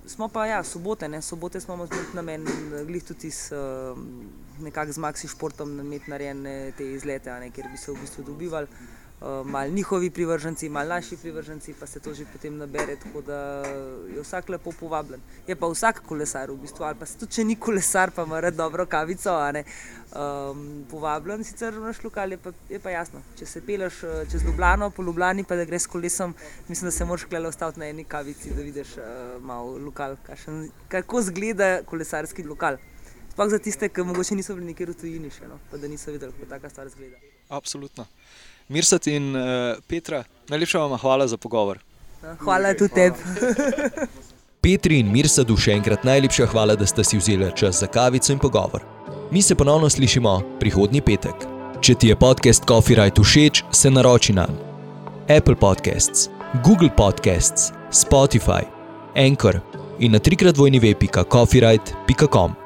Smo 0.05 0.27
pa 0.27 0.45
ja, 0.45 0.63
sobote, 0.63 1.07
ne? 1.07 1.21
sobote 1.21 1.59
smo 1.59 1.73
imeli 1.73 1.89
namen, 2.13 2.47
eh, 2.47 2.83
glih 2.85 3.03
tudi 3.03 3.31
s 3.31 3.51
nekako 4.59 4.91
z 4.91 4.97
Maxi 4.97 5.27
športom 5.27 5.79
imeti 5.79 6.11
narejene 6.11 6.71
te 6.77 6.91
izlete, 6.91 7.31
ne, 7.39 7.51
kjer 7.51 7.67
bi 7.71 7.77
se 7.77 7.91
v 7.91 8.01
bistvu 8.01 8.23
dobivali. 8.23 8.67
Uh, 9.23 9.47
mal 9.47 9.69
njihovi 9.69 10.09
privrženci, 10.09 10.69
mal 10.69 10.87
naši 10.87 11.17
privrženci, 11.17 11.73
pa 11.79 11.87
se 11.87 11.99
to 11.99 12.13
že 12.13 12.25
potem 12.33 12.57
nabere, 12.57 12.95
tako 12.99 13.21
da 13.21 13.37
je 14.15 14.21
vsak 14.21 14.49
lepo 14.49 14.71
povabljen. 14.79 15.21
Je 15.47 15.55
pa 15.55 15.67
vsak 15.67 16.01
kolesar 16.07 16.51
v 16.51 16.57
bistvu, 16.59 16.83
ali 16.83 16.99
pa 16.99 17.05
se 17.05 17.17
tudi 17.17 17.31
če 17.31 17.45
ni 17.47 17.55
kolesar, 17.55 18.11
pa 18.11 18.25
ima 18.27 18.41
rad 18.43 18.53
dobro 18.59 18.85
kavico, 18.85 19.31
a 19.31 19.51
ne, 19.55 19.63
um, 20.11 20.83
povabljen, 20.91 21.43
sicer 21.47 21.71
v 21.71 21.85
naš 21.87 22.03
lokal 22.03 22.35
je 22.35 22.37
pa, 22.37 22.51
je 22.69 22.79
pa 22.83 22.91
jasno. 22.91 23.23
Če 23.39 23.47
se 23.47 23.61
peleš 23.63 24.03
eh, 24.03 24.25
čez 24.31 24.43
Ljubljano, 24.43 24.89
po 24.89 25.03
Ljubljani, 25.03 25.47
pa 25.47 25.55
da 25.55 25.63
greš 25.65 25.87
s 25.87 25.93
kolesom, 25.95 26.35
mislim, 26.67 26.87
da 26.87 26.91
se 26.91 27.05
moraš 27.05 27.23
klele 27.23 27.47
ostati 27.47 27.79
na 27.79 27.87
eni 27.87 28.03
kavici, 28.03 28.51
da 28.51 28.61
vidiš 28.61 28.97
uh, 28.97 29.05
malo 29.39 29.77
lokal, 29.77 30.17
kakšen, 30.27 30.67
kako 30.91 31.21
zgleda 31.31 31.77
kolesarski 31.87 32.43
lokal. 32.43 32.77
Sploh 33.33 33.49
za 33.49 33.59
tiste, 33.59 33.89
ki 33.89 34.03
mogoče 34.05 34.35
niso 34.35 34.53
bili 34.53 34.65
nikjer 34.65 34.91
v 34.93 34.93
tujini 34.93 35.29
še, 35.33 35.47
no, 35.49 35.57
pa 35.71 35.77
da 35.81 35.87
niso 35.89 36.11
videli, 36.13 36.31
kako 36.35 36.49
taka 36.49 36.69
stvar 36.69 36.89
zgleda. 36.89 37.17
Absolutno. 37.49 38.05
Mirsat 38.69 39.07
in 39.09 39.33
uh, 39.35 39.79
Petra, 39.89 40.23
najlepša 40.49 40.83
vam 40.85 40.93
hvala 41.01 41.27
za 41.27 41.37
pogovor. 41.37 41.79
Ja, 42.23 42.35
Hvala 42.39 42.75
tudi 42.77 42.93
tebi. 42.93 43.17
Petri 44.63 45.01
in 45.01 45.09
Mirsadu 45.11 45.57
še 45.57 45.73
enkrat 45.73 46.05
najlepša 46.05 46.47
hvala, 46.53 46.77
da 46.79 46.85
ste 46.87 47.03
si 47.03 47.17
vzeli 47.17 47.49
čas 47.57 47.81
za 47.81 47.89
kavico 47.89 48.31
in 48.31 48.39
pogovor. 48.39 48.85
Mi 49.33 49.41
se 49.41 49.57
ponovno 49.57 49.89
slišimo 49.89 50.37
prihodnji 50.61 51.01
petek. 51.01 51.49
Če 51.81 51.97
ti 51.99 52.13
je 52.13 52.15
podcast 52.15 52.69
Copyright 52.69 53.19
všeč, 53.19 53.65
se 53.73 53.91
naroči 53.91 54.37
na 54.37 54.45
Apple 55.27 55.57
Podcasts, 55.59 56.29
Google 56.63 56.93
Podcasts, 56.95 57.73
Spotify, 57.91 58.61
Anchor 59.17 59.59
in 59.99 60.13
na 60.13 60.19
trikrat 60.19 60.57
vojni 60.57 60.79
web.copyright.com. 60.79 62.62